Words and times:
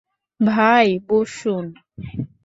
ভাই, 0.39 0.87
বসুন। 1.07 1.65